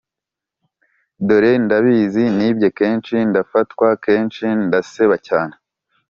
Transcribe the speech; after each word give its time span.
dore 1.27 1.51
ndabizi 1.63 2.23
nibye 2.37 2.69
kenshi 2.79 3.15
ndafatwa 3.29 3.87
kenshi 4.05 4.45
ndaseba 4.65 5.15
cyane 5.27 5.53